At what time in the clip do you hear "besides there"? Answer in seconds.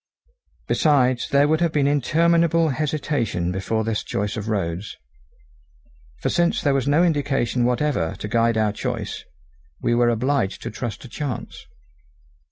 0.67-1.47